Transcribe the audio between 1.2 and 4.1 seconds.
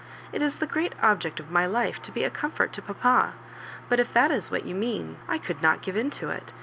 of my life to be a comfort to papa; but